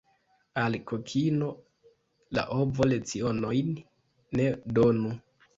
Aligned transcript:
Al 0.61 0.77
kokino 0.91 1.49
la 2.39 2.45
ovo 2.63 2.89
lecionojn 2.95 3.71
ne 4.41 4.49
donu. 4.79 5.17